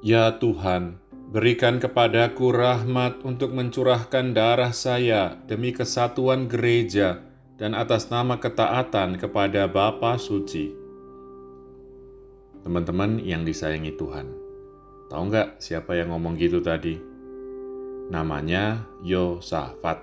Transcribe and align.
Ya 0.00 0.32
Tuhan, 0.40 0.96
berikan 1.28 1.76
kepadaku 1.76 2.56
rahmat 2.56 3.20
untuk 3.20 3.52
mencurahkan 3.52 4.32
darah 4.32 4.72
saya 4.72 5.36
demi 5.44 5.76
kesatuan 5.76 6.48
gereja 6.48 7.20
dan 7.60 7.76
atas 7.76 8.08
nama 8.08 8.40
ketaatan 8.40 9.20
kepada 9.20 9.68
Bapa 9.68 10.16
Suci. 10.16 10.72
Teman-teman 12.64 13.20
yang 13.20 13.44
disayangi 13.44 13.92
Tuhan, 14.00 14.32
tahu 15.12 15.22
nggak 15.28 15.60
siapa 15.60 15.92
yang 15.92 16.16
ngomong 16.16 16.40
gitu 16.40 16.64
tadi? 16.64 16.96
Namanya 18.08 18.88
Yosafat. 19.04 20.00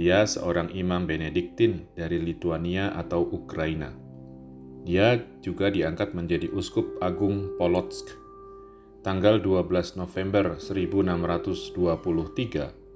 Dia 0.00 0.24
seorang 0.24 0.72
imam 0.72 1.04
Benediktin 1.04 1.92
dari 1.92 2.16
Lituania 2.24 2.96
atau 2.96 3.20
Ukraina. 3.20 3.92
Dia 4.88 5.20
juga 5.44 5.68
diangkat 5.68 6.16
menjadi 6.16 6.48
uskup 6.56 6.88
agung 7.04 7.52
Polotsk. 7.60 8.23
Tanggal 9.04 9.36
12 9.36 10.00
November 10.00 10.56
1623, 10.56 11.76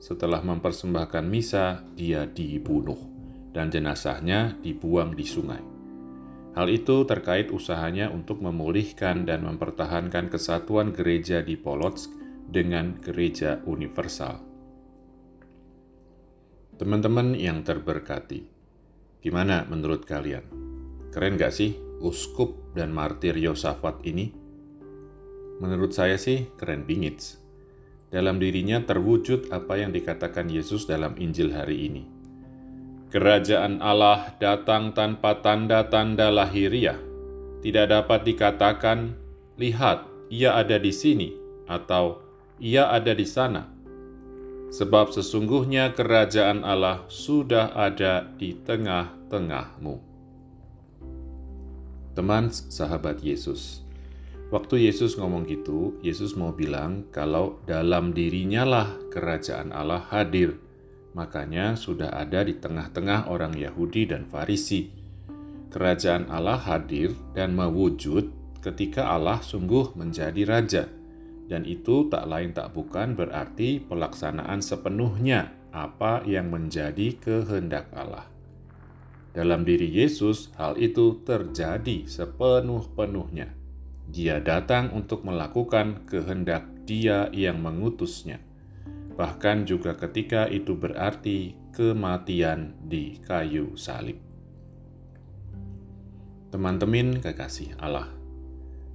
setelah 0.00 0.40
mempersembahkan 0.40 1.20
misa, 1.28 1.84
dia 1.92 2.24
dibunuh 2.24 2.96
dan 3.52 3.68
jenazahnya 3.68 4.56
dibuang 4.64 5.12
di 5.12 5.28
sungai. 5.28 5.60
Hal 6.56 6.64
itu 6.72 7.04
terkait 7.04 7.52
usahanya 7.52 8.08
untuk 8.08 8.40
memulihkan 8.40 9.28
dan 9.28 9.44
mempertahankan 9.44 10.32
kesatuan 10.32 10.96
gereja 10.96 11.44
di 11.44 11.60
Polotsk 11.60 12.08
dengan 12.48 12.96
gereja 13.04 13.60
universal. 13.68 14.40
Teman-teman 16.80 17.36
yang 17.36 17.60
terberkati, 17.60 18.48
gimana 19.20 19.68
menurut 19.68 20.08
kalian? 20.08 20.48
Keren 21.12 21.36
gak 21.36 21.52
sih 21.52 21.76
uskup 22.00 22.72
dan 22.72 22.96
martir 22.96 23.36
Yosafat 23.36 24.00
ini? 24.08 24.47
Menurut 25.58 25.94
saya 25.94 26.18
sih 26.18 26.50
keren 26.54 26.86
bingits. 26.86 27.38
Dalam 28.08 28.40
dirinya 28.40 28.80
terwujud 28.80 29.52
apa 29.52 29.76
yang 29.76 29.92
dikatakan 29.92 30.48
Yesus 30.48 30.88
dalam 30.88 31.18
Injil 31.20 31.52
hari 31.52 31.90
ini. 31.90 32.02
Kerajaan 33.12 33.84
Allah 33.84 34.32
datang 34.40 34.96
tanpa 34.96 35.44
tanda-tanda 35.44 36.32
lahiriah. 36.32 36.96
Tidak 37.60 37.86
dapat 37.90 38.24
dikatakan, 38.24 39.18
lihat, 39.60 40.06
ia 40.32 40.56
ada 40.56 40.78
di 40.78 40.92
sini, 40.94 41.34
atau 41.68 42.22
ia 42.62 42.88
ada 42.88 43.12
di 43.12 43.26
sana 43.26 43.78
sebab 44.68 45.12
sesungguhnya 45.12 45.96
kerajaan 45.96 46.60
Allah 46.62 47.04
sudah 47.08 47.72
ada 47.72 48.28
di 48.36 48.52
tengah-tengahmu. 48.52 49.96
Teman 52.12 52.50
sahabat 52.52 53.24
Yesus, 53.24 53.86
waktu 54.48 54.88
Yesus 54.88 55.16
ngomong 55.16 55.48
gitu, 55.48 55.96
Yesus 56.00 56.36
mau 56.36 56.52
bilang 56.52 57.08
kalau 57.12 57.60
dalam 57.64 58.12
dirinya 58.12 58.64
lah 58.64 58.88
kerajaan 59.12 59.72
Allah 59.72 60.04
hadir, 60.12 60.60
makanya 61.16 61.76
sudah 61.76 62.12
ada 62.12 62.44
di 62.44 62.56
tengah-tengah 62.56 63.28
orang 63.28 63.56
Yahudi 63.56 64.08
dan 64.08 64.28
Farisi. 64.28 64.92
Kerajaan 65.68 66.32
Allah 66.32 66.56
hadir 66.56 67.12
dan 67.36 67.52
mewujud 67.52 68.32
ketika 68.64 69.12
Allah 69.12 69.44
sungguh 69.44 69.92
menjadi 69.92 70.42
raja 70.48 70.84
dan 71.48 71.64
itu 71.64 72.06
tak 72.12 72.28
lain 72.28 72.52
tak 72.52 72.76
bukan 72.76 73.16
berarti 73.16 73.80
pelaksanaan 73.80 74.60
sepenuhnya 74.60 75.56
apa 75.72 76.22
yang 76.28 76.52
menjadi 76.52 77.16
kehendak 77.16 77.88
Allah. 77.96 78.28
Dalam 79.32 79.64
diri 79.64 79.88
Yesus, 79.88 80.52
hal 80.60 80.76
itu 80.76 81.24
terjadi 81.24 82.04
sepenuh-penuhnya. 82.04 83.57
Dia 84.08 84.40
datang 84.40 84.88
untuk 84.96 85.28
melakukan 85.28 86.08
kehendak 86.08 86.64
Dia 86.88 87.28
yang 87.28 87.60
mengutusnya, 87.60 88.40
bahkan 89.12 89.68
juga 89.68 89.92
ketika 89.92 90.48
itu 90.48 90.72
berarti 90.72 91.52
kematian 91.76 92.72
di 92.88 93.20
kayu 93.20 93.76
salib. 93.76 94.16
Teman-teman 96.48 97.20
kekasih 97.20 97.76
Allah, 97.76 98.08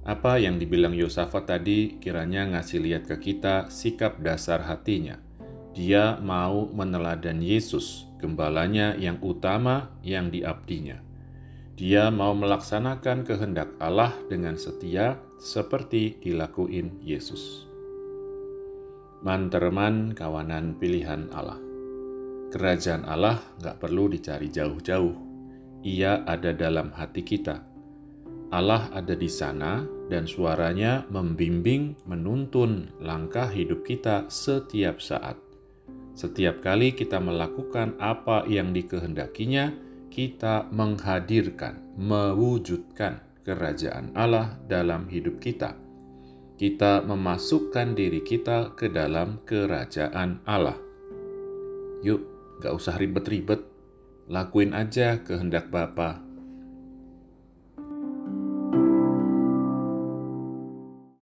apa 0.02 0.42
yang 0.42 0.58
dibilang 0.58 0.92
Yosafat 0.92 1.46
tadi 1.46 2.02
kiranya 2.02 2.50
ngasih 2.50 2.82
lihat 2.82 3.06
ke 3.06 3.16
kita 3.30 3.70
sikap 3.70 4.18
dasar 4.18 4.66
hatinya. 4.66 5.22
Dia 5.70 6.18
mau 6.18 6.66
meneladan 6.66 7.38
Yesus, 7.38 8.10
gembalanya 8.18 8.98
yang 8.98 9.22
utama 9.22 9.94
yang 10.02 10.34
diabdinya. 10.34 11.13
Dia 11.74 12.10
mau 12.14 12.32
melaksanakan 12.38 13.26
kehendak 13.26 13.74
Allah 13.82 14.14
dengan 14.30 14.54
setia 14.54 15.18
seperti 15.36 16.22
dilakuin 16.22 17.02
Yesus. 17.02 17.66
Manterman 19.26 20.14
kawanan 20.14 20.78
pilihan 20.78 21.28
Allah. 21.34 21.58
Kerajaan 22.54 23.02
Allah 23.02 23.42
nggak 23.58 23.82
perlu 23.82 24.06
dicari 24.06 24.46
jauh-jauh. 24.48 25.14
Ia 25.82 26.22
ada 26.22 26.54
dalam 26.54 26.94
hati 26.94 27.26
kita 27.26 27.74
Allah 28.54 28.86
ada 28.94 29.18
di 29.18 29.26
sana 29.26 29.82
dan 30.06 30.30
suaranya 30.30 31.02
membimbing, 31.10 31.98
menuntun 32.06 32.86
langkah 33.02 33.50
hidup 33.50 33.82
kita 33.82 34.30
setiap 34.30 35.02
saat. 35.02 35.34
Setiap 36.14 36.62
kali 36.62 36.94
kita 36.94 37.18
melakukan 37.18 37.98
apa 37.98 38.46
yang 38.46 38.70
dikehendakinya, 38.70 39.74
kita 40.14 40.70
menghadirkan, 40.70 41.98
mewujudkan 41.98 43.18
kerajaan 43.42 44.14
Allah 44.14 44.62
dalam 44.70 45.10
hidup 45.10 45.42
kita. 45.42 45.74
Kita 46.54 47.02
memasukkan 47.02 47.98
diri 47.98 48.22
kita 48.22 48.78
ke 48.78 48.94
dalam 48.94 49.42
kerajaan 49.42 50.38
Allah. 50.46 50.78
Yuk, 52.06 52.22
gak 52.62 52.72
usah 52.78 52.94
ribet-ribet. 52.94 53.66
Lakuin 54.30 54.70
aja 54.72 55.20
kehendak 55.20 55.68
Bapa 55.68 56.23